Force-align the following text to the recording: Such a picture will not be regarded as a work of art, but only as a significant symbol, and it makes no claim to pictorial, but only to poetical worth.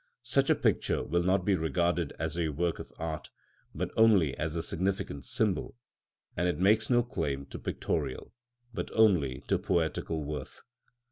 Such 0.23 0.49
a 0.49 0.55
picture 0.55 1.03
will 1.03 1.21
not 1.21 1.45
be 1.45 1.53
regarded 1.55 2.11
as 2.17 2.35
a 2.35 2.49
work 2.49 2.79
of 2.79 2.91
art, 2.97 3.29
but 3.75 3.91
only 3.95 4.35
as 4.35 4.55
a 4.55 4.63
significant 4.63 5.25
symbol, 5.25 5.75
and 6.35 6.47
it 6.47 6.57
makes 6.57 6.89
no 6.89 7.03
claim 7.03 7.45
to 7.51 7.59
pictorial, 7.59 8.33
but 8.73 8.89
only 8.93 9.41
to 9.41 9.59
poetical 9.59 10.23
worth. 10.23 10.63